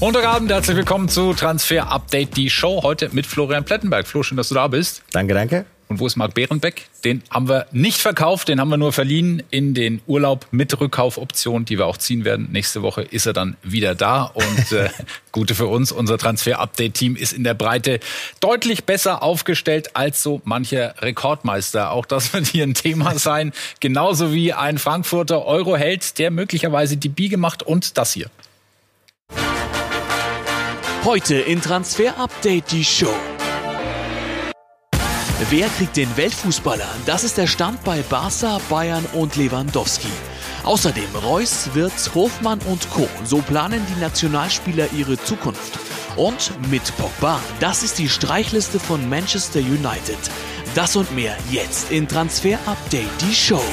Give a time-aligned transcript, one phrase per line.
[0.00, 4.06] Montagabend, herzlich willkommen zu Transfer Update, die Show heute mit Florian Plettenberg.
[4.06, 5.02] Flo, schön, dass du da bist.
[5.12, 5.66] Danke, danke.
[5.88, 6.86] Und wo ist Marc Behrenbeck?
[7.04, 11.66] Den haben wir nicht verkauft, den haben wir nur verliehen in den Urlaub mit Rückkaufoption,
[11.66, 12.48] die wir auch ziehen werden.
[12.50, 14.22] Nächste Woche ist er dann wieder da.
[14.22, 14.88] Und äh,
[15.32, 18.00] gute für uns, unser Transfer-Update-Team ist in der Breite
[18.40, 21.90] deutlich besser aufgestellt als so mancher Rekordmeister.
[21.90, 23.52] Auch das wird hier ein Thema sein.
[23.80, 28.30] Genauso wie ein Frankfurter Euro-Held, der möglicherweise die Biege macht und das hier.
[31.04, 33.14] Heute in Transfer Update die Show.
[35.48, 36.88] Wer kriegt den Weltfußballer?
[37.06, 40.10] Das ist der Stand bei Barca, Bayern und Lewandowski.
[40.62, 43.08] Außerdem Reus, Wirtz, Hofmann und Co.
[43.24, 45.78] So planen die Nationalspieler ihre Zukunft.
[46.16, 50.18] Und mit Pogba, das ist die Streichliste von Manchester United.
[50.74, 53.64] Das und mehr jetzt in Transfer Update die Show.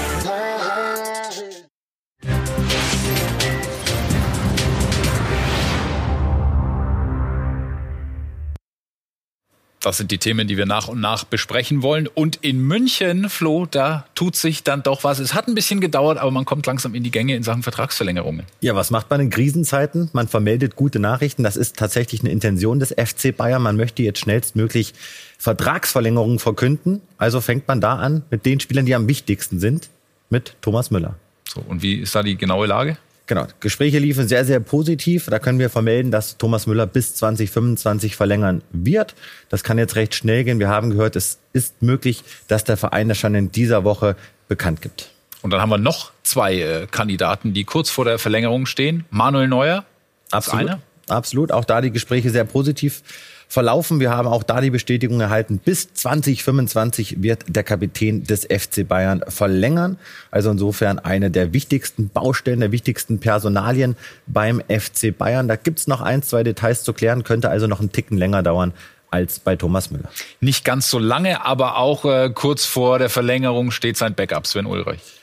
[9.88, 12.08] Das sind die Themen, die wir nach und nach besprechen wollen.
[12.08, 15.20] Und in München, Flo, da tut sich dann doch was.
[15.20, 18.46] Es hat ein bisschen gedauert, aber man kommt langsam in die Gänge in Sachen Vertragsverlängerungen.
[18.60, 20.10] Ja, was macht man in Krisenzeiten?
[20.12, 21.42] Man vermeldet gute Nachrichten.
[21.44, 23.62] Das ist tatsächlich eine Intention des FC Bayern.
[23.62, 24.94] Man möchte jetzt schnellstmöglich
[25.38, 27.02] Vertragsverlängerungen verkünden.
[27.18, 29.88] Also fängt man da an mit den Spielern, die am wichtigsten sind,
[30.30, 31.16] mit Thomas Müller.
[31.48, 32.98] So, und wie ist da die genaue Lage?
[33.28, 35.28] Genau, Gespräche liefen sehr, sehr positiv.
[35.30, 39.16] Da können wir vermelden, dass Thomas Müller bis 2025 verlängern wird.
[39.50, 40.60] Das kann jetzt recht schnell gehen.
[40.60, 44.16] Wir haben gehört, es ist möglich, dass der Verein das schon in dieser Woche
[44.48, 45.12] bekannt gibt.
[45.42, 49.04] Und dann haben wir noch zwei äh, Kandidaten, die kurz vor der Verlängerung stehen.
[49.10, 49.84] Manuel Neuer,
[50.32, 50.78] absolut,
[51.10, 51.52] absolut.
[51.52, 53.04] Auch da die Gespräche sehr positiv
[53.48, 54.00] verlaufen.
[54.00, 59.24] Wir haben auch da die Bestätigung erhalten, bis 2025 wird der Kapitän des FC Bayern
[59.28, 59.98] verlängern.
[60.32, 63.96] Also insofern eine der wichtigsten Baustellen, der wichtigsten Personalien
[64.28, 65.48] beim FC Bayern.
[65.48, 68.74] Da gibt's noch ein, zwei Details zu klären, könnte also noch einen Ticken länger dauern
[69.10, 70.10] als bei Thomas Müller.
[70.42, 74.66] Nicht ganz so lange, aber auch äh, kurz vor der Verlängerung steht sein Backup Sven
[74.66, 75.17] Ulreich.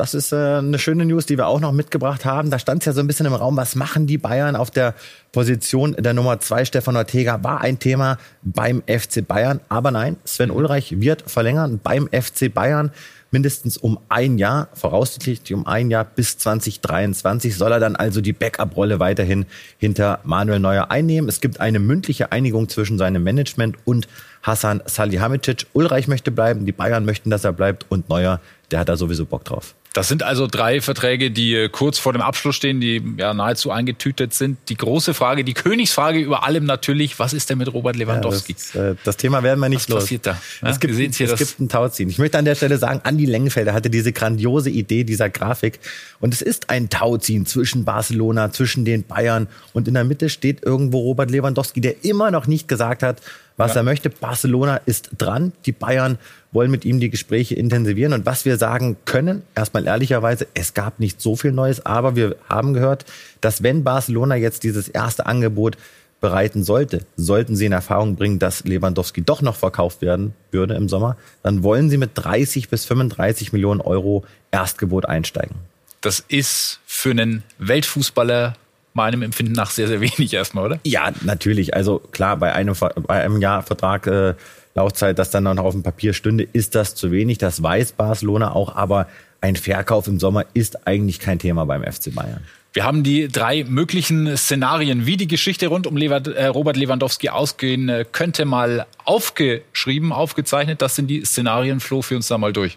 [0.00, 2.48] Das ist äh, eine schöne News, die wir auch noch mitgebracht haben.
[2.48, 4.94] Da stand es ja so ein bisschen im Raum, was machen die Bayern auf der
[5.30, 9.60] Position der Nummer zwei, Stefan Ortega, war ein Thema beim FC Bayern.
[9.68, 12.92] Aber nein, Sven Ulreich wird verlängern beim FC Bayern
[13.30, 18.32] mindestens um ein Jahr, voraussichtlich um ein Jahr bis 2023 soll er dann also die
[18.32, 19.44] Backup-Rolle weiterhin
[19.76, 21.28] hinter Manuel Neuer einnehmen.
[21.28, 24.08] Es gibt eine mündliche Einigung zwischen seinem Management und
[24.42, 25.66] Hassan Salihamidzic.
[25.74, 28.40] Ulreich möchte bleiben, die Bayern möchten, dass er bleibt und Neuer,
[28.70, 29.74] der hat da sowieso Bock drauf.
[29.92, 33.72] Das sind also drei Verträge, die äh, kurz vor dem Abschluss stehen, die ja nahezu
[33.72, 34.58] eingetütet sind.
[34.68, 38.52] Die große Frage, die Königsfrage über allem natürlich, was ist denn mit Robert Lewandowski?
[38.52, 39.96] Ja, das, äh, das, Thema werden wir nicht was los.
[39.96, 40.40] Was passiert da?
[40.62, 42.08] Ja, es gibt, es gibt einen Tauziehen.
[42.08, 45.80] Ich möchte an der Stelle sagen, Andi Lengenfelder hatte diese grandiose Idee dieser Grafik.
[46.20, 49.48] Und es ist ein Tauziehen zwischen Barcelona, zwischen den Bayern.
[49.72, 53.20] Und in der Mitte steht irgendwo Robert Lewandowski, der immer noch nicht gesagt hat,
[53.60, 53.80] was ja.
[53.80, 54.10] er möchte.
[54.10, 55.52] Barcelona ist dran.
[55.66, 56.18] Die Bayern
[56.50, 58.12] wollen mit ihm die Gespräche intensivieren.
[58.12, 62.36] Und was wir sagen können, erstmal ehrlicherweise, es gab nicht so viel Neues, aber wir
[62.48, 63.04] haben gehört,
[63.40, 65.76] dass wenn Barcelona jetzt dieses erste Angebot
[66.20, 70.88] bereiten sollte, sollten sie in Erfahrung bringen, dass Lewandowski doch noch verkauft werden würde im
[70.88, 75.56] Sommer, dann wollen sie mit 30 bis 35 Millionen Euro Erstgebot einsteigen.
[76.00, 78.54] Das ist für einen Weltfußballer
[78.94, 80.80] meinem Empfinden nach sehr, sehr wenig erstmal, oder?
[80.84, 81.74] Ja, natürlich.
[81.74, 82.74] Also klar, bei einem,
[83.06, 84.34] bei einem Jahr Vertrag äh,
[84.74, 87.38] Laufzeit, das dann noch auf dem Papier stünde, ist das zu wenig.
[87.38, 89.08] Das weiß Barcelona auch, aber
[89.40, 92.42] ein Verkauf im Sommer ist eigentlich kein Thema beim FC Bayern.
[92.72, 97.88] Wir haben die drei möglichen Szenarien, wie die Geschichte rund um äh, Robert Lewandowski ausgehen
[97.88, 100.80] äh, könnte, mal aufgeschrieben, aufgezeichnet.
[100.80, 101.80] Das sind die Szenarien.
[101.80, 102.76] Flo, für uns da mal durch.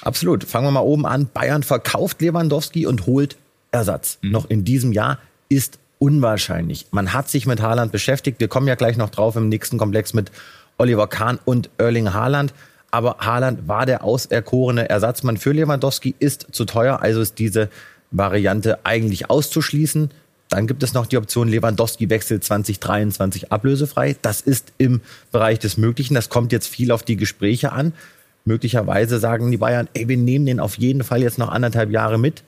[0.00, 0.44] Absolut.
[0.44, 1.28] Fangen wir mal oben an.
[1.32, 3.36] Bayern verkauft Lewandowski und holt
[3.70, 4.18] Ersatz.
[4.22, 4.30] Mhm.
[4.30, 5.18] Noch in diesem Jahr
[5.54, 6.86] ist unwahrscheinlich.
[6.90, 8.40] Man hat sich mit Haaland beschäftigt.
[8.40, 10.30] Wir kommen ja gleich noch drauf im nächsten Komplex mit
[10.78, 12.52] Oliver Kahn und Erling Haaland.
[12.90, 17.68] Aber Haaland war der auserkorene Ersatzmann für Lewandowski, ist zu teuer, also ist diese
[18.10, 20.10] Variante eigentlich auszuschließen.
[20.48, 24.16] Dann gibt es noch die Option Lewandowski wechselt 2023 ablösefrei.
[24.22, 25.00] Das ist im
[25.32, 26.14] Bereich des Möglichen.
[26.14, 27.92] Das kommt jetzt viel auf die Gespräche an.
[28.44, 32.18] Möglicherweise sagen die Bayern, ey, wir nehmen den auf jeden Fall jetzt noch anderthalb Jahre
[32.18, 32.44] mit,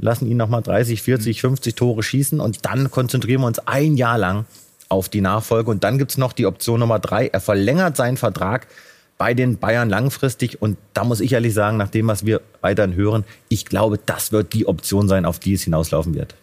[0.00, 3.96] lassen ihn noch mal 30, 40, 50 Tore schießen und dann konzentrieren wir uns ein
[3.96, 4.46] Jahr lang
[4.88, 5.70] auf die Nachfolge.
[5.70, 7.28] Und dann gibt's noch die Option Nummer drei.
[7.28, 8.66] Er verlängert seinen Vertrag
[9.16, 10.60] bei den Bayern langfristig.
[10.60, 14.32] Und da muss ich ehrlich sagen, nach dem, was wir weiterhin hören, ich glaube, das
[14.32, 16.34] wird die Option sein, auf die es hinauslaufen wird.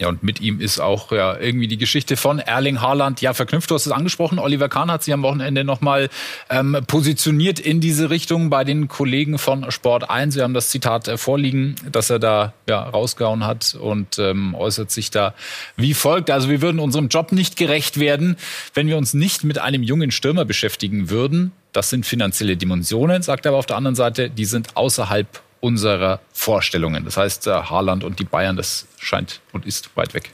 [0.00, 3.70] Ja, und mit ihm ist auch ja irgendwie die Geschichte von Erling Haaland ja verknüpft.
[3.70, 4.38] Du hast es angesprochen.
[4.38, 6.08] Oliver Kahn hat sich am Wochenende nochmal
[6.48, 10.34] ähm, positioniert in diese Richtung bei den Kollegen von Sport 1.
[10.34, 14.90] Wir haben das Zitat äh, vorliegen, dass er da ja rausgehauen hat und ähm, äußert
[14.90, 15.34] sich da
[15.76, 16.30] wie folgt.
[16.30, 18.36] Also wir würden unserem Job nicht gerecht werden,
[18.72, 21.52] wenn wir uns nicht mit einem jungen Stürmer beschäftigen würden.
[21.72, 25.28] Das sind finanzielle Dimensionen, sagt er aber auf der anderen Seite, die sind außerhalb
[25.62, 27.04] unserer Vorstellungen.
[27.04, 30.30] Das heißt, äh, Haaland und die Bayern, das scheint und ist weit weg.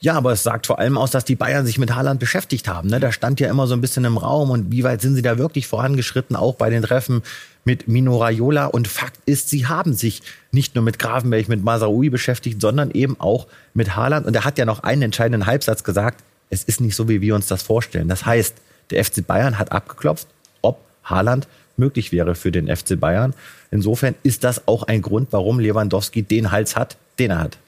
[0.00, 2.90] Ja, aber es sagt vor allem aus, dass die Bayern sich mit Haaland beschäftigt haben.
[2.90, 3.00] Ne?
[3.00, 5.38] Da stand ja immer so ein bisschen im Raum und wie weit sind sie da
[5.38, 7.22] wirklich vorangeschritten, auch bei den Treffen
[7.64, 8.66] mit Mino Raiola.
[8.66, 13.18] Und Fakt ist, sie haben sich nicht nur mit Grafenberg, mit Masraoui beschäftigt, sondern eben
[13.18, 14.26] auch mit Haaland.
[14.26, 17.34] Und er hat ja noch einen entscheidenden Halbsatz gesagt, es ist nicht so, wie wir
[17.34, 18.08] uns das vorstellen.
[18.08, 18.56] Das heißt,
[18.90, 20.26] der FC Bayern hat abgeklopft,
[20.60, 23.34] ob Haaland möglich wäre für den FC Bayern.
[23.70, 27.58] Insofern ist das auch ein Grund, warum Lewandowski den Hals hat, den er hat.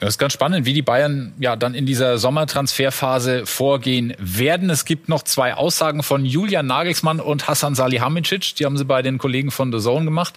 [0.00, 4.68] Das ist ganz spannend, wie die Bayern ja dann in dieser Sommertransferphase vorgehen werden.
[4.68, 8.56] Es gibt noch zwei Aussagen von Julian Nagelsmann und Hassan Salihamidzic.
[8.56, 10.34] Die haben sie bei den Kollegen von The Zone gemacht.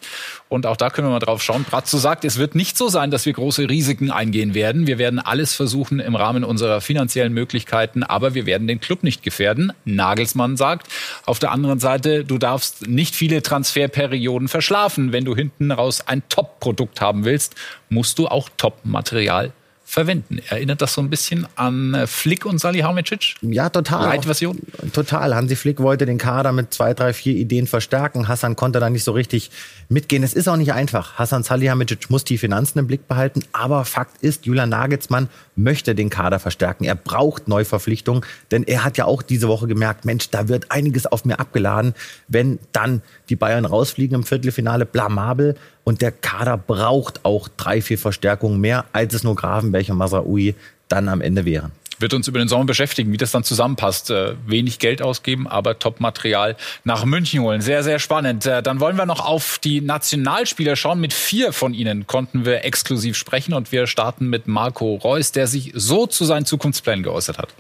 [0.47, 1.63] Und auch da können wir mal drauf schauen.
[1.63, 4.85] Bratzo sagt, es wird nicht so sein, dass wir große Risiken eingehen werden.
[4.85, 9.23] Wir werden alles versuchen im Rahmen unserer finanziellen Möglichkeiten, aber wir werden den Club nicht
[9.23, 9.73] gefährden.
[9.85, 10.87] Nagelsmann sagt,
[11.25, 15.11] auf der anderen Seite, du darfst nicht viele Transferperioden verschlafen.
[15.11, 17.55] Wenn du hinten raus ein Top-Produkt haben willst,
[17.89, 19.51] musst du auch Top-Material
[19.87, 20.39] verwenden.
[20.49, 23.35] Erinnert das so ein bisschen an äh, Flick und Salihamidzic?
[23.41, 24.03] Ja, total.
[24.03, 24.59] Light-Version?
[24.91, 25.33] Total.
[25.33, 28.27] Hansi Flick wollte den Kader mit zwei, drei, vier Ideen verstärken.
[28.27, 29.49] Hassan konnte da nicht so richtig
[29.87, 30.23] mitgehen.
[30.23, 31.13] Es ist auch nicht einfach.
[31.13, 33.43] Hassan Salihamidzic muss die Finanzen im Blick behalten.
[33.53, 36.85] Aber Fakt ist, Julian Nagelsmann möchte den Kader verstärken.
[36.85, 41.05] Er braucht Neuverpflichtungen, denn er hat ja auch diese Woche gemerkt, Mensch, da wird einiges
[41.05, 41.93] auf mir abgeladen,
[42.27, 45.55] wenn dann die Bayern rausfliegen im Viertelfinale, blamabel.
[45.83, 50.55] Und der Kader braucht auch drei, vier Verstärkungen mehr, als es nur Gravenberg und Masraoui
[50.87, 54.09] dann am Ende wären wird uns über den Sommer beschäftigen, wie das dann zusammenpasst.
[54.09, 57.61] Äh, wenig Geld ausgeben, aber Top-Material nach München holen.
[57.61, 58.45] Sehr, sehr spannend.
[58.45, 60.99] Äh, dann wollen wir noch auf die Nationalspieler schauen.
[60.99, 65.47] Mit vier von ihnen konnten wir exklusiv sprechen und wir starten mit Marco Reus, der
[65.47, 67.53] sich so zu seinen Zukunftsplänen geäußert hat.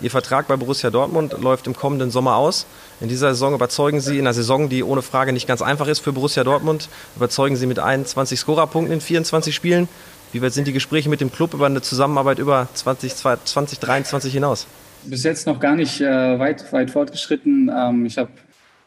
[0.00, 2.64] Ihr Vertrag bei Borussia Dortmund läuft im kommenden Sommer aus.
[3.00, 6.00] In dieser Saison überzeugen Sie, in einer Saison, die ohne Frage nicht ganz einfach ist
[6.00, 9.88] für Borussia Dortmund, überzeugen Sie mit 21 Scorerpunkten in 24 Spielen.
[10.34, 14.66] Wie weit sind die Gespräche mit dem Club über eine Zusammenarbeit über 2023 hinaus?
[15.04, 17.70] Bis jetzt noch gar nicht äh, weit, weit fortgeschritten.
[17.72, 18.30] Ähm, ich habe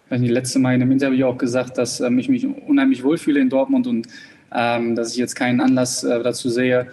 [0.09, 3.49] das letzte Mal in einem Interview auch gesagt, dass ähm, ich mich unheimlich wohlfühle in
[3.49, 4.09] Dortmund und
[4.53, 6.87] ähm, dass ich jetzt keinen Anlass äh, dazu sehe,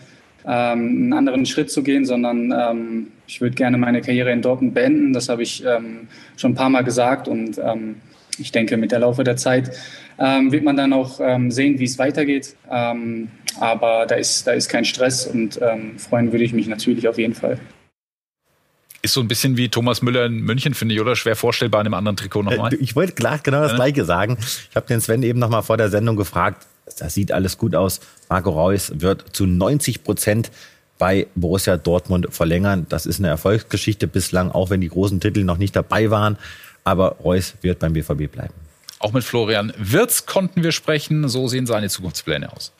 [0.46, 4.72] ähm, einen anderen Schritt zu gehen, sondern ähm, ich würde gerne meine Karriere in Dortmund
[4.72, 5.12] beenden.
[5.12, 6.06] Das habe ich ähm,
[6.36, 7.58] schon ein paar Mal gesagt und
[8.38, 9.70] ich denke, mit der Laufe der Zeit
[10.16, 12.56] wird man dann auch sehen, wie es weitergeht.
[13.60, 15.58] Aber da ist, da ist kein Stress und
[15.98, 17.58] freuen würde ich mich natürlich auf jeden Fall.
[19.04, 21.14] Ist so ein bisschen wie Thomas Müller in München, finde ich, oder?
[21.14, 22.72] Schwer vorstellbar in einem anderen Trikot nochmal.
[22.72, 24.38] Äh, ich wollte klar genau das Gleiche sagen.
[24.40, 26.66] Ich habe den Sven eben nochmal vor der Sendung gefragt,
[26.98, 28.00] das sieht alles gut aus.
[28.30, 30.50] Marco Reus wird zu 90 Prozent
[30.96, 32.86] bei Borussia Dortmund verlängern.
[32.88, 36.38] Das ist eine Erfolgsgeschichte bislang, auch wenn die großen Titel noch nicht dabei waren.
[36.84, 38.54] Aber Reus wird beim BVB bleiben.
[39.00, 41.28] Auch mit Florian Wirz konnten wir sprechen.
[41.28, 42.72] So sehen seine Zukunftspläne aus.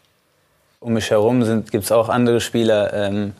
[0.80, 3.32] Um mich herum gibt es auch andere Spieler, ähm,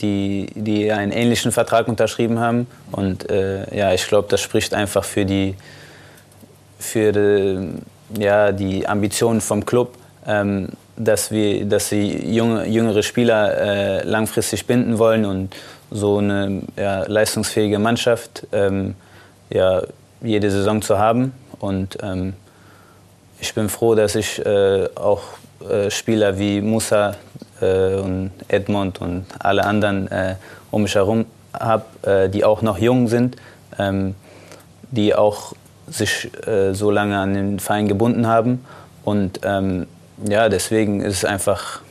[0.00, 2.66] die, die einen ähnlichen Vertrag unterschrieben haben.
[2.92, 5.54] Und äh, ja, ich glaube, das spricht einfach für die,
[6.78, 9.96] für die, ja, die Ambitionen vom Club
[10.26, 15.54] ähm, dass, wir, dass sie junge, jüngere Spieler äh, langfristig binden wollen und
[15.90, 18.94] so eine ja, leistungsfähige Mannschaft ähm,
[19.50, 19.82] ja,
[20.22, 21.32] jede Saison zu haben.
[21.58, 22.34] Und ähm,
[23.40, 25.22] ich bin froh, dass ich äh, auch
[25.90, 27.14] Spieler wie Musa
[27.60, 30.36] äh, und Edmond und alle anderen äh,
[30.70, 33.36] um mich herum habe, äh, die auch noch jung sind,
[33.78, 34.14] ähm,
[34.90, 35.52] die auch
[35.86, 36.30] sich
[36.72, 38.64] so lange an den Verein gebunden haben.
[39.04, 39.86] Und ähm,
[40.26, 41.82] ja, deswegen ist es einfach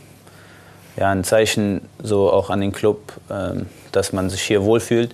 [0.98, 5.14] ja, ein Zeichen so auch an den Club, ähm, dass man sich hier wohlfühlt.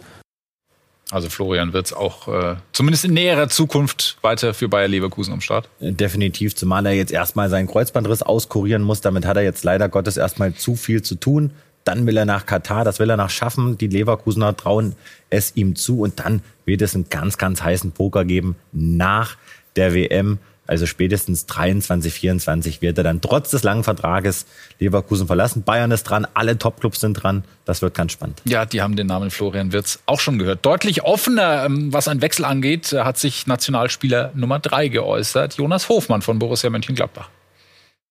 [1.12, 5.42] Also Florian wird es auch äh, zumindest in näherer Zukunft weiter für Bayer Leverkusen am
[5.42, 5.68] Start.
[5.80, 9.02] Definitiv, zumal er jetzt erstmal seinen Kreuzbandriss auskurieren muss.
[9.02, 11.52] Damit hat er jetzt leider Gottes erstmal zu viel zu tun.
[11.84, 13.78] Dann will er nach Katar, das will er nach schaffen.
[13.78, 14.96] Die Leverkusener trauen
[15.32, 16.02] es ihm zu.
[16.02, 19.38] Und dann wird es einen ganz, ganz heißen Poker geben nach
[19.76, 20.38] der WM.
[20.70, 24.46] Also spätestens 23, 24 wird er dann trotz des langen Vertrages
[24.78, 25.64] Leverkusen verlassen.
[25.64, 27.44] Bayern ist dran, alle Topclubs sind dran.
[27.66, 28.40] Das wird ganz spannend.
[28.46, 30.64] Ja, die haben den Namen Florian Wirz auch schon gehört.
[30.64, 36.22] Deutlich offener, ähm, was ein Wechsel angeht, hat sich Nationalspieler Nummer drei geäußert, Jonas Hofmann
[36.22, 37.32] von Borussia Mönchengladbach.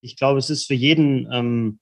[0.01, 1.79] Ich glaube, es ist für jeden ähm,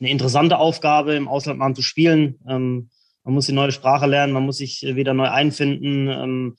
[0.00, 2.38] eine interessante Aufgabe, im Ausland mal zu spielen.
[2.46, 2.90] Ähm,
[3.22, 6.08] man muss die neue Sprache lernen, man muss sich wieder neu einfinden.
[6.10, 6.56] Ähm,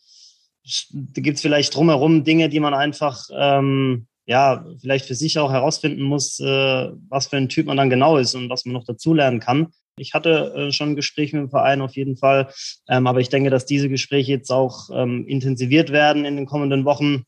[1.14, 6.02] gibt es vielleicht drumherum Dinge, die man einfach ähm, ja vielleicht für sich auch herausfinden
[6.02, 9.40] muss, äh, was für ein Typ man dann genau ist und was man noch dazulernen
[9.40, 9.68] kann.
[9.98, 12.52] Ich hatte äh, schon ein Gespräch mit dem Verein auf jeden Fall,
[12.90, 16.84] ähm, aber ich denke, dass diese Gespräche jetzt auch ähm, intensiviert werden in den kommenden
[16.84, 17.24] Wochen,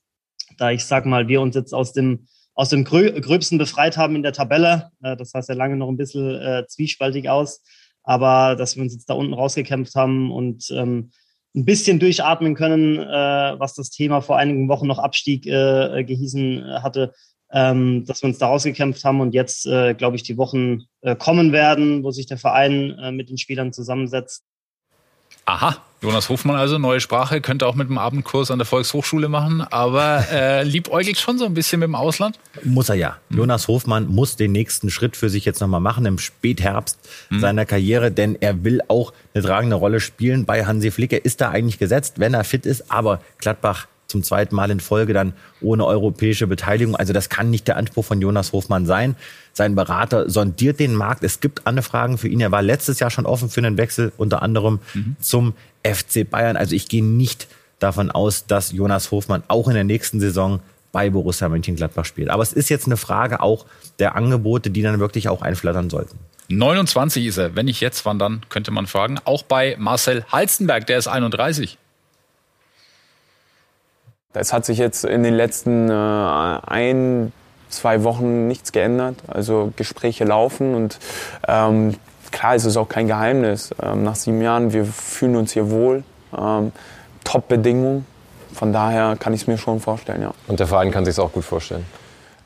[0.58, 4.24] da ich sag mal, wir uns jetzt aus dem aus dem Gröbsten befreit haben in
[4.24, 4.90] der Tabelle.
[5.04, 7.62] Äh, das sah ja lange noch ein bisschen äh, zwiespaltig aus,
[8.02, 11.12] aber dass wir uns jetzt da unten rausgekämpft haben und ähm,
[11.58, 16.84] ein bisschen durchatmen können, äh, was das Thema vor einigen Wochen noch Abstieg äh, gehießen
[16.84, 17.14] hatte,
[17.52, 21.16] ähm, dass wir uns da rausgekämpft haben und jetzt, äh, glaube ich, die Wochen äh,
[21.16, 24.44] kommen werden, wo sich der Verein äh, mit den Spielern zusammensetzt.
[25.48, 29.62] Aha, Jonas Hofmann also, neue Sprache, könnte auch mit dem Abendkurs an der Volkshochschule machen,
[29.62, 32.38] aber äh, liebäugelt schon so ein bisschen mit dem Ausland?
[32.66, 33.18] Muss er ja.
[33.30, 33.38] Mhm.
[33.38, 37.00] Jonas Hofmann muss den nächsten Schritt für sich jetzt nochmal machen im Spätherbst
[37.30, 37.40] mhm.
[37.40, 41.14] seiner Karriere, denn er will auch eine tragende Rolle spielen bei Hansi Flick.
[41.14, 44.80] Er ist da eigentlich gesetzt, wenn er fit ist, aber Gladbach zum zweiten Mal in
[44.80, 46.96] Folge dann ohne europäische Beteiligung.
[46.96, 49.16] Also das kann nicht der Anspruch von Jonas Hofmann sein.
[49.54, 51.24] Sein Berater sondiert den Markt.
[51.24, 52.42] Es gibt Anfragen für ihn.
[52.42, 55.16] Er war letztes Jahr schon offen für einen Wechsel, unter anderem mhm.
[55.20, 56.58] zum FC Bayern.
[56.58, 57.48] Also ich gehe nicht
[57.80, 60.60] davon aus, dass Jonas Hofmann auch in der nächsten Saison
[60.92, 62.30] bei Borussia Mönchengladbach spielt.
[62.30, 63.66] Aber es ist jetzt eine Frage auch
[64.00, 66.18] der Angebote, die dann wirklich auch einflattern sollten.
[66.50, 67.56] 29 ist er.
[67.56, 69.20] Wenn nicht jetzt, wann dann, könnte man fragen.
[69.26, 71.78] Auch bei Marcel Halstenberg, der ist 31.
[74.34, 77.32] Es hat sich jetzt in den letzten äh, ein,
[77.70, 79.16] zwei Wochen nichts geändert.
[79.28, 81.00] Also Gespräche laufen und
[81.48, 81.96] ähm,
[82.32, 83.72] klar, es ist auch kein Geheimnis.
[83.82, 86.04] Ähm, nach sieben Jahren, wir fühlen uns hier wohl.
[86.38, 86.72] Ähm,
[87.24, 88.06] Top-Bedingungen.
[88.54, 90.34] Von daher kann ich es mir schon vorstellen, ja.
[90.48, 91.86] Und der Verein kann sich es auch gut vorstellen.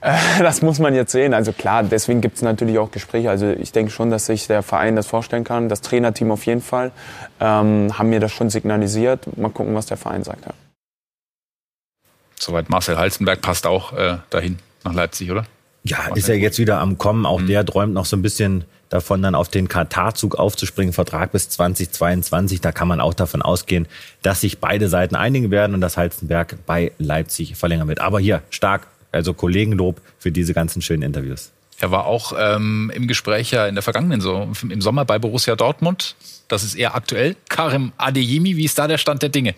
[0.01, 1.33] Äh, das muss man jetzt sehen.
[1.33, 3.29] Also klar, deswegen gibt es natürlich auch Gespräche.
[3.29, 5.67] Also ich denke schon, dass sich der Verein das vorstellen kann.
[5.67, 6.91] Das Trainerteam auf jeden Fall.
[7.39, 9.37] Ähm, haben mir das schon signalisiert.
[9.37, 10.45] Mal gucken, was der Verein sagt.
[10.45, 10.53] Ja.
[12.41, 15.45] Soweit Marcel Halzenberg passt auch äh, dahin nach Leipzig, oder?
[15.83, 17.27] Ja, Marcel ist ja jetzt wieder am Kommen.
[17.27, 17.47] Auch mhm.
[17.47, 20.91] der träumt noch so ein bisschen davon, dann auf den Katar-Zug aufzuspringen.
[20.91, 22.59] Vertrag bis 2022.
[22.59, 23.87] Da kann man auch davon ausgehen,
[24.23, 28.01] dass sich beide Seiten einigen werden und dass Halzenberg bei Leipzig verlängern wird.
[28.01, 31.51] Aber hier stark, also Kollegenlob für diese ganzen schönen Interviews.
[31.79, 35.55] Er war auch ähm, im Gespräch ja in der vergangenen so im Sommer bei Borussia
[35.55, 36.15] Dortmund.
[36.47, 37.35] Das ist eher aktuell.
[37.49, 39.53] Karim Adeyemi, wie ist da der Stand der Dinge?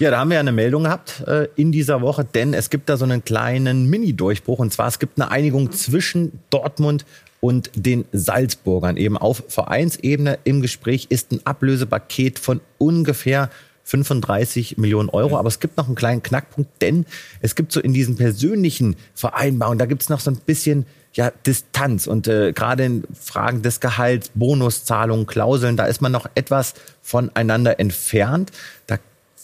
[0.00, 2.88] Ja, da haben wir ja eine Meldung gehabt äh, in dieser Woche, denn es gibt
[2.88, 4.60] da so einen kleinen Mini-Durchbruch.
[4.60, 7.04] Und zwar, es gibt eine Einigung zwischen Dortmund
[7.40, 8.96] und den Salzburgern.
[8.96, 13.50] Eben auf Vereinsebene im Gespräch ist ein Ablösepaket von ungefähr
[13.82, 15.36] 35 Millionen Euro.
[15.36, 17.04] Aber es gibt noch einen kleinen Knackpunkt, denn
[17.40, 21.32] es gibt so in diesen persönlichen Vereinbarungen, da gibt es noch so ein bisschen ja,
[21.44, 22.06] Distanz.
[22.06, 27.80] Und äh, gerade in Fragen des Gehalts, Bonuszahlungen, Klauseln, da ist man noch etwas voneinander
[27.80, 28.52] entfernt.
[28.86, 28.98] Da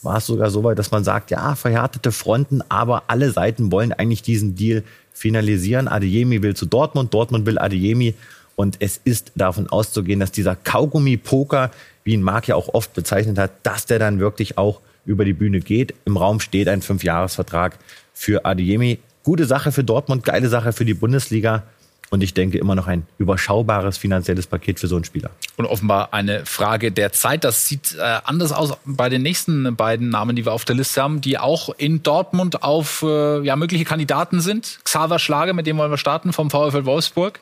[0.04, 3.92] war es sogar so weit, dass man sagt, ja, verhärtete Fronten, aber alle Seiten wollen
[3.92, 4.82] eigentlich diesen Deal
[5.12, 5.88] finalisieren.
[5.88, 8.14] Adeyemi will zu Dortmund, Dortmund will Adeyemi.
[8.56, 11.70] Und es ist davon auszugehen, dass dieser Kaugummi-Poker,
[12.04, 15.32] wie ihn Marc ja auch oft bezeichnet hat, dass der dann wirklich auch über die
[15.32, 15.94] Bühne geht.
[16.04, 17.78] Im Raum steht ein Fünfjahresvertrag
[18.12, 18.98] für Adeyemi.
[19.22, 21.64] Gute Sache für Dortmund, geile Sache für die Bundesliga.
[22.14, 25.30] Und ich denke immer noch ein überschaubares finanzielles Paket für so einen Spieler.
[25.56, 27.42] Und offenbar eine Frage der Zeit.
[27.42, 31.02] Das sieht äh, anders aus bei den nächsten beiden Namen, die wir auf der Liste
[31.02, 34.78] haben, die auch in Dortmund auf äh, ja, mögliche Kandidaten sind.
[34.84, 37.40] Xaver Schlage, mit dem wollen wir starten, vom VfL Wolfsburg.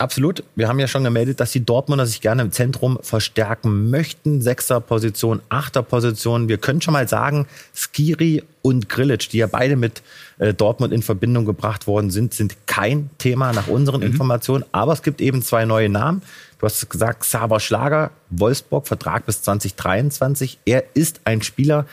[0.00, 0.44] Absolut.
[0.54, 4.40] Wir haben ja schon gemeldet, dass die Dortmunder sich gerne im Zentrum verstärken möchten.
[4.40, 6.48] Sechster Position, achter Position.
[6.48, 10.02] Wir können schon mal sagen, Skiri und Grilic, die ja beide mit
[10.38, 14.06] äh, Dortmund in Verbindung gebracht worden sind, sind kein Thema nach unseren mhm.
[14.06, 14.64] Informationen.
[14.70, 16.22] Aber es gibt eben zwei neue Namen.
[16.60, 20.60] Du hast gesagt, Xaver Schlager, Wolfsburg, Vertrag bis 2023.
[20.64, 21.86] Er ist ein Spieler,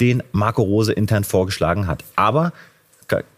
[0.00, 2.04] den Marco Rose intern vorgeschlagen hat.
[2.16, 2.54] Aber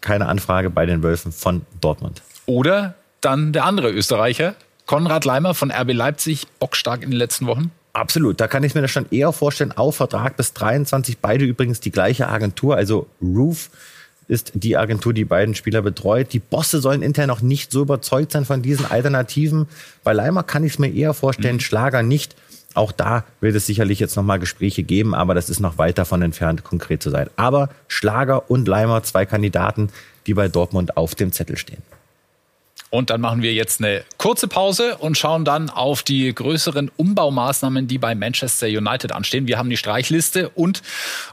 [0.00, 2.22] keine Anfrage bei den Wölfen von Dortmund.
[2.46, 4.54] Oder dann der andere Österreicher,
[4.86, 7.70] Konrad Leimer von RB Leipzig, bockstark in den letzten Wochen.
[7.94, 9.72] Absolut, da kann ich mir das schon eher vorstellen.
[9.72, 13.70] Auch Vertrag bis 23, beide übrigens die gleiche Agentur, also Roof
[14.28, 16.32] ist die Agentur, die beiden Spieler betreut.
[16.32, 19.68] Die Bosse sollen intern noch nicht so überzeugt sein von diesen Alternativen.
[20.04, 21.60] Bei Leimer kann ich es mir eher vorstellen, mhm.
[21.60, 22.34] Schlager nicht.
[22.74, 26.22] Auch da wird es sicherlich jetzt nochmal Gespräche geben, aber das ist noch weit davon
[26.22, 27.28] entfernt, konkret zu sein.
[27.36, 29.90] Aber Schlager und Leimer, zwei Kandidaten,
[30.26, 31.82] die bei Dortmund auf dem Zettel stehen.
[32.94, 37.88] Und dann machen wir jetzt eine kurze Pause und schauen dann auf die größeren Umbaumaßnahmen,
[37.88, 39.46] die bei Manchester United anstehen.
[39.46, 40.82] Wir haben die Streichliste und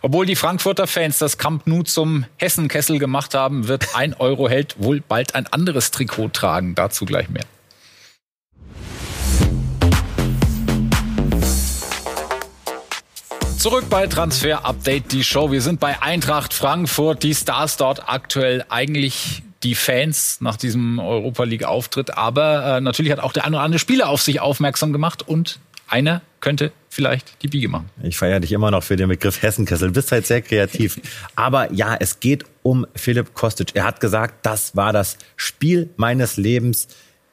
[0.01, 5.01] obwohl die Frankfurter Fans das Camp Nou zum Hessenkessel gemacht haben, wird ein Euroheld wohl
[5.05, 6.75] bald ein anderes Trikot tragen.
[6.75, 7.43] Dazu gleich mehr.
[13.57, 15.51] Zurück bei Transfer Update, die Show.
[15.51, 17.23] Wir sind bei Eintracht Frankfurt.
[17.23, 23.11] Die Stars dort aktuell eigentlich die Fans nach diesem Europa League Auftritt, aber äh, natürlich
[23.11, 27.41] hat auch der eine oder andere Spieler auf sich aufmerksam gemacht und einer könnte vielleicht
[27.43, 27.89] die Biege machen.
[28.03, 29.89] Ich feiere dich immer noch für den Begriff Hessenkessel.
[29.89, 30.99] Du bist halt sehr kreativ.
[31.35, 33.71] Aber ja, es geht um Philipp Kostic.
[33.73, 36.87] Er hat gesagt, das war das Spiel meines Lebens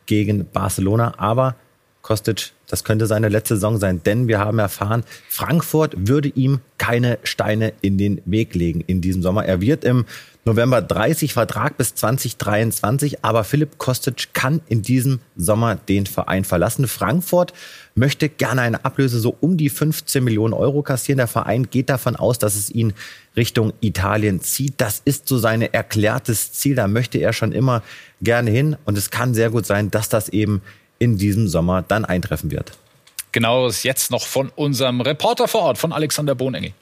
[0.06, 1.14] gegen Barcelona.
[1.18, 1.56] Aber
[2.02, 7.18] Kostic, das könnte seine letzte Saison sein, denn wir haben erfahren, Frankfurt würde ihm keine
[7.24, 9.44] Steine in den Weg legen in diesem Sommer.
[9.44, 10.04] Er wird im
[10.46, 16.86] November 30 Vertrag bis 2023, aber Philipp Kostic kann in diesem Sommer den Verein verlassen.
[16.86, 17.52] Frankfurt
[17.96, 21.16] möchte gerne eine Ablöse so um die 15 Millionen Euro kassieren.
[21.16, 22.92] Der Verein geht davon aus, dass es ihn
[23.36, 24.74] Richtung Italien zieht.
[24.76, 26.76] Das ist so sein erklärtes Ziel.
[26.76, 27.82] Da möchte er schon immer
[28.22, 28.76] gerne hin.
[28.84, 30.62] Und es kann sehr gut sein, dass das eben
[31.00, 32.70] in diesem Sommer dann eintreffen wird.
[33.32, 36.72] Genau, ist jetzt noch von unserem Reporter vor Ort, von Alexander Bohnengel.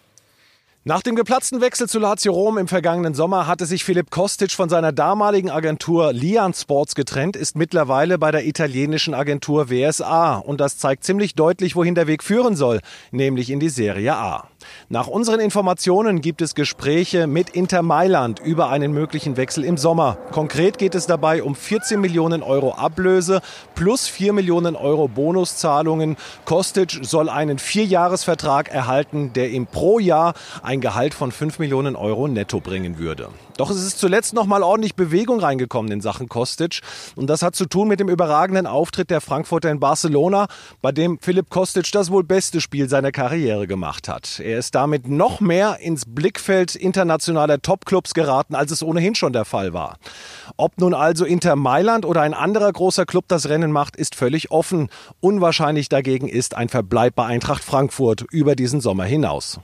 [0.87, 4.69] Nach dem geplatzten Wechsel zu Lazio Rom im vergangenen Sommer hatte sich Philipp Kostic von
[4.69, 10.35] seiner damaligen Agentur Lian Sports getrennt, ist mittlerweile bei der italienischen Agentur WSA.
[10.37, 12.81] Und das zeigt ziemlich deutlich, wohin der Weg führen soll,
[13.13, 14.51] nämlich in die Serie A.
[14.91, 20.19] Nach unseren Informationen gibt es Gespräche mit Inter Mailand über einen möglichen Wechsel im Sommer.
[20.33, 23.41] Konkret geht es dabei um 14 Millionen Euro Ablöse
[23.75, 26.17] plus 4 Millionen Euro Bonuszahlungen.
[26.45, 30.35] Kostic soll einen Vierjahresvertrag erhalten, der ihm pro Jahr
[30.81, 33.29] Gehalt von 5 Millionen Euro netto bringen würde.
[33.57, 36.81] Doch es ist zuletzt noch mal ordentlich Bewegung reingekommen in Sachen Kostic.
[37.15, 40.47] Und das hat zu tun mit dem überragenden Auftritt der Frankfurter in Barcelona,
[40.83, 44.41] bei dem Philipp Kostic das wohl beste Spiel seiner Karriere gemacht hat.
[44.41, 49.45] Er ist damit noch mehr ins Blickfeld internationaler Topclubs geraten, als es ohnehin schon der
[49.45, 49.99] Fall war.
[50.57, 54.51] Ob nun also Inter Mailand oder ein anderer großer Club das Rennen macht, ist völlig
[54.51, 54.89] offen.
[55.21, 59.61] Unwahrscheinlich dagegen ist ein Verbleib bei Eintracht Frankfurt über diesen Sommer hinaus.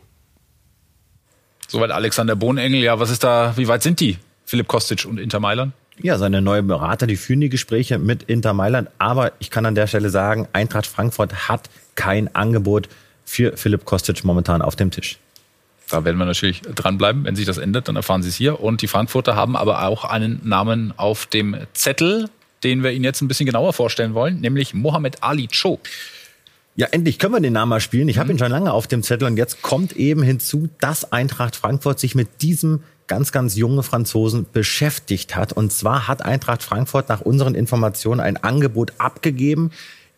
[1.70, 2.80] Soweit Alexander Bohnengel.
[2.80, 4.18] Ja, was ist da, wie weit sind die?
[4.44, 5.72] Philipp Kostic und Inter Mailand?
[6.02, 8.88] Ja, seine neue Berater, die führen die Gespräche mit Inter Mailand.
[8.98, 12.88] Aber ich kann an der Stelle sagen, Eintracht Frankfurt hat kein Angebot
[13.24, 15.18] für Philipp Kostic momentan auf dem Tisch.
[15.88, 17.22] Da werden wir natürlich dranbleiben.
[17.22, 18.60] Wenn sich das ändert, dann erfahren Sie es hier.
[18.60, 22.28] Und die Frankfurter haben aber auch einen Namen auf dem Zettel,
[22.64, 25.78] den wir Ihnen jetzt ein bisschen genauer vorstellen wollen, nämlich Mohamed Ali Cho.
[26.76, 28.08] Ja, endlich können wir den Namen mal spielen.
[28.08, 31.56] Ich habe ihn schon lange auf dem Zettel und jetzt kommt eben hinzu, dass Eintracht
[31.56, 35.52] Frankfurt sich mit diesem ganz, ganz jungen Franzosen beschäftigt hat.
[35.52, 39.72] Und zwar hat Eintracht Frankfurt nach unseren Informationen ein Angebot abgegeben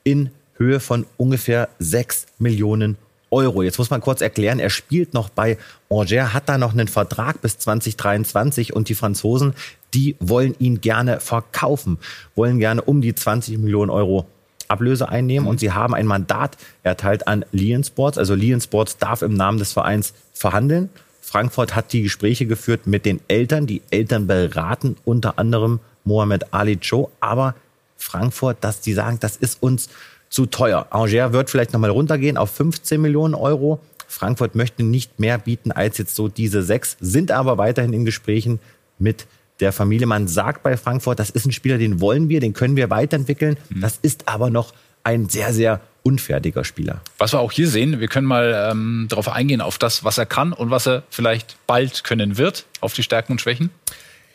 [0.04, 2.98] in Höhe von ungefähr 6 Millionen
[3.30, 3.62] Euro.
[3.62, 5.56] Jetzt muss man kurz erklären, er spielt noch bei
[5.88, 9.54] Angers, hat da noch einen Vertrag bis 2023 und die Franzosen,
[9.94, 11.98] die wollen ihn gerne verkaufen,
[12.34, 14.26] wollen gerne um die 20 Millionen Euro
[14.72, 18.18] Ablöse einnehmen und sie haben ein Mandat erteilt an Lien Sports.
[18.18, 20.88] Also Lien Sports darf im Namen des Vereins verhandeln.
[21.20, 23.66] Frankfurt hat die Gespräche geführt mit den Eltern.
[23.66, 27.10] Die Eltern beraten unter anderem Mohamed Ali Cho.
[27.20, 27.54] Aber
[27.96, 29.88] Frankfurt, dass die sagen, das ist uns
[30.28, 30.86] zu teuer.
[30.90, 33.80] Angers wird vielleicht nochmal runtergehen auf 15 Millionen Euro.
[34.08, 38.58] Frankfurt möchte nicht mehr bieten als jetzt so diese sechs, sind aber weiterhin in Gesprächen
[38.98, 39.26] mit
[39.62, 40.06] der Familie.
[40.06, 43.56] Man sagt bei Frankfurt, das ist ein Spieler, den wollen wir, den können wir weiterentwickeln.
[43.70, 43.80] Mhm.
[43.80, 47.00] Das ist aber noch ein sehr, sehr unfertiger Spieler.
[47.18, 50.26] Was wir auch hier sehen, wir können mal ähm, darauf eingehen, auf das, was er
[50.26, 53.70] kann und was er vielleicht bald können wird, auf die Stärken und Schwächen.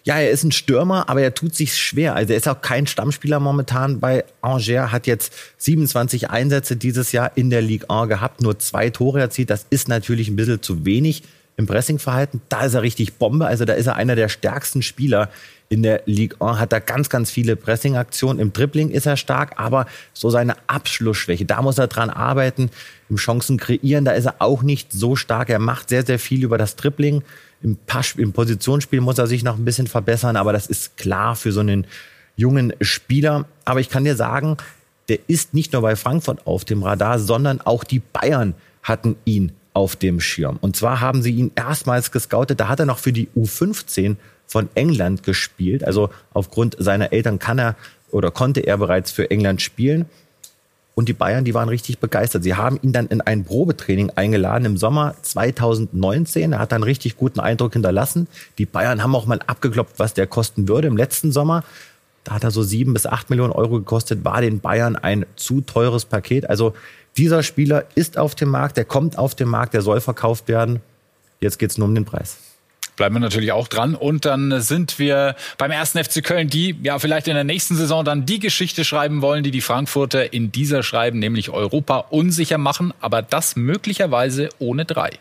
[0.04, 2.16] Ja, er ist ein Stürmer, aber er tut sich schwer.
[2.16, 7.36] Also er ist auch kein Stammspieler momentan bei Angers, hat jetzt 27 Einsätze dieses Jahr
[7.36, 9.50] in der Ligue 1 gehabt, nur zwei Tore erzielt.
[9.50, 11.24] Das ist natürlich ein bisschen zu wenig
[11.58, 12.42] im Pressingverhalten.
[12.50, 13.48] Da ist er richtig Bombe.
[13.48, 15.30] Also da ist er einer der stärksten Spieler
[15.70, 16.60] in der Ligue 1.
[16.60, 18.40] Hat da ganz, ganz viele Pressingaktionen.
[18.40, 22.70] Im Dribbling ist er stark, aber so seine Abschlussschwäche, da muss er dran arbeiten.
[23.10, 25.50] Im Chancen kreieren, da ist er auch nicht so stark.
[25.50, 27.24] Er macht sehr, sehr viel über das Dribbling.
[27.64, 31.36] Im, Pass, im Positionsspiel muss er sich noch ein bisschen verbessern, aber das ist klar
[31.36, 31.88] für so einen
[32.36, 33.46] jungen Spieler.
[33.66, 34.58] Aber ich kann dir sagen,
[35.10, 39.54] der ist nicht nur bei Frankfurt auf dem Radar, sondern auch die Bayern hatten ihn
[39.78, 40.58] auf dem Schirm.
[40.60, 44.16] Und zwar haben sie ihn erstmals gescoutet, da hat er noch für die U15
[44.48, 45.84] von England gespielt.
[45.84, 47.76] Also aufgrund seiner Eltern kann er
[48.10, 50.06] oder konnte er bereits für England spielen.
[50.96, 52.42] Und die Bayern, die waren richtig begeistert.
[52.42, 56.54] Sie haben ihn dann in ein Probetraining eingeladen im Sommer 2019.
[56.54, 58.28] Er hat einen richtig guten Eindruck hinterlassen.
[58.58, 60.88] Die Bayern haben auch mal abgeklopft, was der kosten würde.
[60.88, 61.64] Im letzten Sommer,
[62.24, 65.62] da hat er so sieben bis acht Millionen Euro gekostet, war den Bayern ein zu
[65.62, 66.50] teures Paket.
[66.50, 66.74] Also
[67.18, 70.82] dieser Spieler ist auf dem Markt, der kommt auf den Markt, der soll verkauft werden.
[71.40, 72.38] Jetzt geht es nur um den Preis.
[72.96, 73.96] bleiben wir natürlich auch dran.
[73.96, 78.04] Und dann sind wir beim ersten FC Köln, die ja vielleicht in der nächsten Saison
[78.04, 82.94] dann die Geschichte schreiben wollen, die die Frankfurter in dieser schreiben, nämlich Europa unsicher machen,
[83.00, 85.20] aber das möglicherweise ohne drei.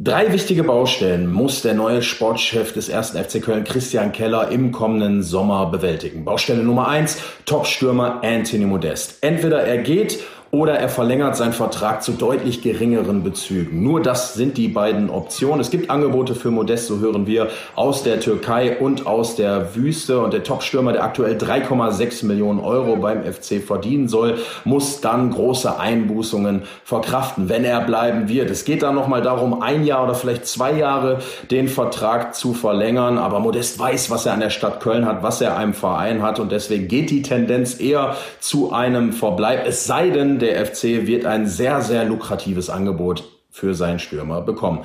[0.00, 5.24] Drei wichtige Baustellen muss der neue Sportchef des ersten FC Köln, Christian Keller, im kommenden
[5.24, 6.24] Sommer bewältigen.
[6.24, 9.18] Baustelle Nummer eins, Topstürmer Anthony Modest.
[9.22, 13.82] Entweder er geht oder er verlängert seinen Vertrag zu deutlich geringeren Bezügen.
[13.82, 15.60] Nur das sind die beiden Optionen.
[15.60, 20.20] Es gibt Angebote für Modest, so hören wir, aus der Türkei und aus der Wüste.
[20.20, 25.78] Und der Topstürmer, der aktuell 3,6 Millionen Euro beim FC verdienen soll, muss dann große
[25.78, 28.50] Einbußungen verkraften, wenn er bleiben wird.
[28.50, 31.18] Es geht dann nochmal darum, ein Jahr oder vielleicht zwei Jahre
[31.50, 33.18] den Vertrag zu verlängern.
[33.18, 36.40] Aber Modest weiß, was er an der Stadt Köln hat, was er einem Verein hat.
[36.40, 39.66] Und deswegen geht die Tendenz eher zu einem Verbleib.
[39.66, 44.84] Es sei denn, der FC wird ein sehr, sehr lukratives Angebot für seinen Stürmer bekommen.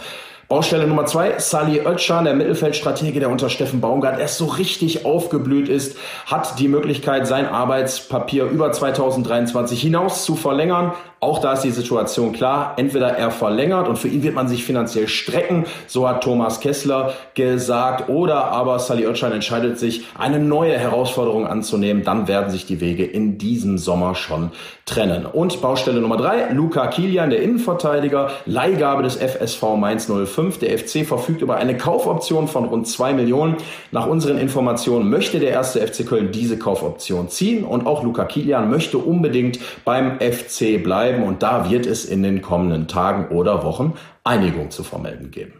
[0.49, 5.69] Baustelle Nummer zwei, Sally Oetschan, der Mittelfeldstratege, der unter Steffen Baumgart erst so richtig aufgeblüht
[5.69, 10.93] ist, hat die Möglichkeit, sein Arbeitspapier über 2023 hinaus zu verlängern.
[11.23, 12.73] Auch da ist die Situation klar.
[12.75, 17.13] Entweder er verlängert und für ihn wird man sich finanziell strecken, so hat Thomas Kessler
[17.33, 22.03] gesagt, oder aber Sally Oetschan entscheidet sich, eine neue Herausforderung anzunehmen.
[22.03, 24.51] Dann werden sich die Wege in diesem Sommer schon
[24.85, 25.25] trennen.
[25.25, 30.59] Und Baustelle Nummer drei, Luca Kilian, der Innenverteidiger, Leihgabe des FSV Mainz 05.
[30.59, 33.55] Der FC verfügt über eine Kaufoption von rund zwei Millionen.
[33.91, 38.69] Nach unseren Informationen möchte der erste FC Köln diese Kaufoption ziehen und auch Luca Kilian
[38.69, 43.63] möchte unbedingt beim FC bleiben bleiben und da wird es in den kommenden Tagen oder
[43.63, 45.53] Wochen Einigung zu vermelden geben.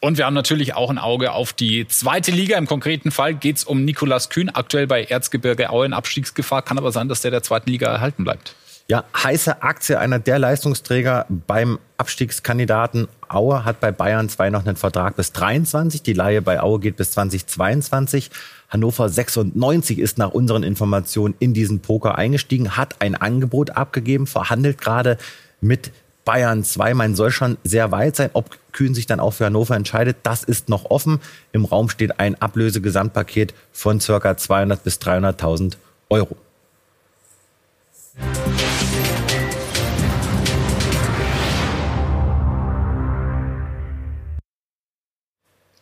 [0.00, 2.56] Und wir haben natürlich auch ein Auge auf die zweite Liga.
[2.56, 6.62] Im konkreten Fall geht es um Nikolas Kühn, aktuell bei Erzgebirge Aue in Abstiegsgefahr.
[6.62, 8.54] Kann aber sein, dass der der zweiten Liga erhalten bleibt.
[8.90, 13.06] Ja, heiße Aktie, einer der Leistungsträger beim Abstiegskandidaten.
[13.28, 16.02] Aue hat bei Bayern 2 noch einen Vertrag bis 23.
[16.02, 18.30] Die Laie bei Aue geht bis 2022.
[18.70, 24.80] Hannover 96 ist nach unseren Informationen in diesen Poker eingestiegen, hat ein Angebot abgegeben, verhandelt
[24.80, 25.18] gerade
[25.60, 25.90] mit
[26.24, 26.94] Bayern 2.
[26.94, 28.30] Man soll schon sehr weit sein.
[28.32, 31.20] Ob Kühn sich dann auch für Hannover entscheidet, das ist noch offen.
[31.52, 35.74] Im Raum steht ein Ablösegesamtpaket von circa 200 bis 300.000
[36.08, 36.38] Euro.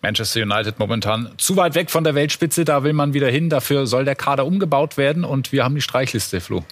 [0.06, 3.50] Manchester United momentan zu weit weg von der Weltspitze, da will man wieder hin.
[3.50, 6.64] Dafür soll der Kader umgebaut werden und wir haben die Streichliste, Flo.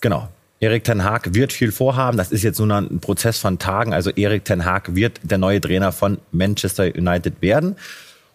[0.00, 0.30] Genau.
[0.60, 2.16] Erik Ten Haag wird viel vorhaben.
[2.16, 3.92] Das ist jetzt nur ein Prozess von Tagen.
[3.92, 7.76] Also Erik Ten Haag wird der neue Trainer von Manchester United werden.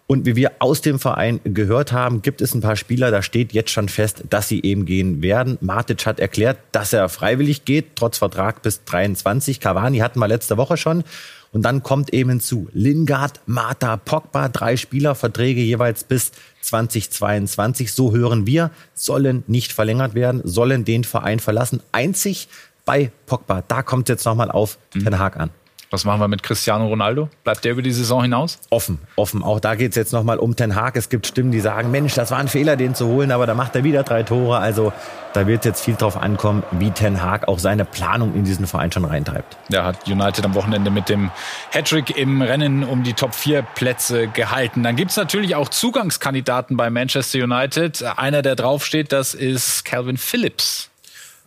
[0.06, 3.54] Und wie wir aus dem Verein gehört haben, gibt es ein paar Spieler, da steht
[3.54, 5.58] jetzt schon fest, dass sie eben gehen werden.
[5.62, 9.60] Matic hat erklärt, dass er freiwillig geht, trotz Vertrag bis 23.
[9.60, 11.04] Cavani hatten wir letzte Woche schon.
[11.52, 16.32] Und dann kommt eben hinzu Lingard, Mata, Pogba, drei Spielerverträge jeweils bis
[16.62, 17.92] 2022.
[17.92, 21.82] So hören wir, sollen nicht verlängert werden, sollen den Verein verlassen.
[21.92, 22.50] Einzig
[22.86, 25.06] bei Pogba, da kommt jetzt nochmal auf mhm.
[25.06, 25.50] Den Haag an.
[25.92, 27.30] Was machen wir mit Cristiano Ronaldo?
[27.44, 28.60] Bleibt der über die Saison hinaus?
[28.70, 29.42] Offen, offen.
[29.42, 30.96] Auch da geht es jetzt nochmal um Ten Hag.
[30.96, 33.56] Es gibt Stimmen, die sagen, Mensch, das war ein Fehler, den zu holen, aber da
[33.56, 34.60] macht er wieder drei Tore.
[34.60, 34.94] Also
[35.34, 38.92] da wird jetzt viel drauf ankommen, wie Ten Hag auch seine Planung in diesen Verein
[38.92, 39.58] schon reintreibt.
[39.70, 41.32] Ja, hat United am Wochenende mit dem
[41.72, 44.84] Hattrick im Rennen um die Top 4 Plätze gehalten.
[44.84, 48.04] Dann gibt es natürlich auch Zugangskandidaten bei Manchester United.
[48.16, 50.92] Einer, der draufsteht, das ist Calvin Phillips.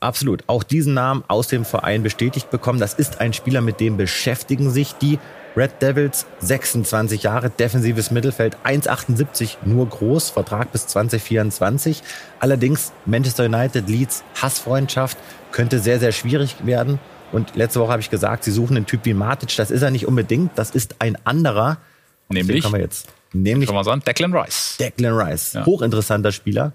[0.03, 0.43] Absolut.
[0.49, 2.81] Auch diesen Namen aus dem Verein bestätigt bekommen.
[2.81, 5.21] Das ist ein Spieler, mit dem beschäftigen sich die
[5.57, 6.27] Red Devils.
[6.41, 12.03] 26 Jahre, defensives Mittelfeld, 1,78 nur groß, Vertrag bis 2024.
[12.41, 15.17] Allerdings Manchester United Leeds Hassfreundschaft
[15.53, 16.99] könnte sehr, sehr schwierig werden.
[17.31, 19.55] Und letzte Woche habe ich gesagt, sie suchen einen Typ wie Matic.
[19.57, 20.51] Das ist er nicht unbedingt.
[20.57, 21.79] Das ist ein anderer.
[22.29, 22.65] Nämlich?
[22.65, 23.09] Kann man jetzt.
[23.33, 23.69] Nämlich.
[23.69, 24.77] Kann man sagen, Declan Rice.
[24.81, 25.53] Declan Rice.
[25.53, 25.65] Ja.
[25.65, 26.73] Hochinteressanter Spieler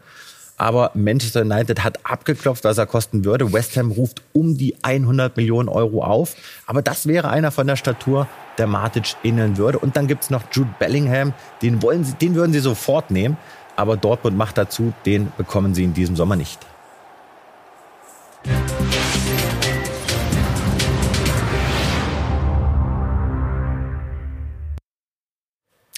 [0.58, 3.54] aber Manchester United hat abgeklopft, was er kosten würde.
[3.54, 6.36] West Ham ruft um die 100 Millionen Euro auf.
[6.66, 9.78] Aber das wäre einer von der Statur, der Matic ähneln würde.
[9.78, 13.38] Und dann gibt's noch Jude Bellingham, den, wollen sie, den würden sie sofort nehmen.
[13.76, 16.60] Aber Dortmund macht dazu, den bekommen sie in diesem Sommer nicht.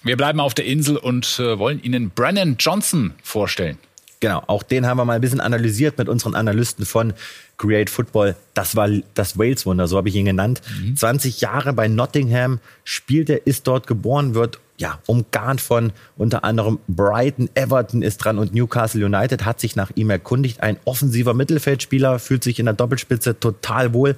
[0.04, 3.78] Wir bleiben auf der Insel und äh, wollen Ihnen Brennan Johnson vorstellen.
[4.22, 7.14] Genau, auch den haben wir mal ein bisschen analysiert mit unseren Analysten von
[7.58, 8.36] Create Football.
[8.54, 10.62] Das war das Wales-Wunder, so habe ich ihn genannt.
[10.82, 10.98] Mhm.
[10.98, 16.80] 20 Jahre bei Nottingham spielt er, ist dort geboren, wird ja umgarnt von unter anderem
[16.88, 20.62] Brighton, Everton ist dran und Newcastle United hat sich nach ihm erkundigt.
[20.62, 24.16] Ein offensiver Mittelfeldspieler, fühlt sich in der Doppelspitze total wohl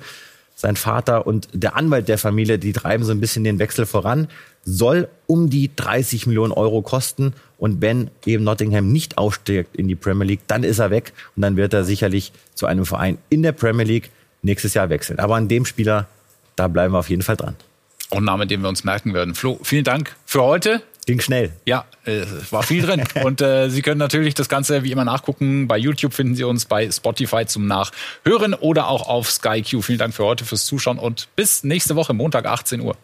[0.61, 4.27] sein Vater und der Anwalt der Familie, die treiben so ein bisschen den Wechsel voran,
[4.63, 7.33] soll um die 30 Millionen Euro kosten.
[7.57, 11.41] Und wenn eben Nottingham nicht aufsteigt in die Premier League, dann ist er weg und
[11.41, 14.11] dann wird er sicherlich zu einem Verein in der Premier League
[14.43, 15.17] nächstes Jahr wechseln.
[15.17, 16.07] Aber an dem Spieler,
[16.55, 17.55] da bleiben wir auf jeden Fall dran.
[18.11, 19.33] Auch ein Name, den wir uns merken werden.
[19.33, 20.83] Flo, vielen Dank für heute.
[21.11, 21.51] Ging schnell.
[21.65, 22.21] Ja, äh,
[22.51, 23.03] war viel drin.
[23.25, 25.67] Und äh, Sie können natürlich das Ganze wie immer nachgucken.
[25.67, 29.83] Bei YouTube finden Sie uns, bei Spotify zum Nachhören oder auch auf SkyQ.
[29.83, 32.95] Vielen Dank für heute fürs Zuschauen und bis nächste Woche, Montag, 18 Uhr.